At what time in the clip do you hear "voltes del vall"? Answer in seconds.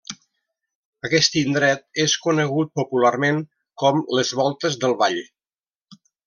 4.41-5.21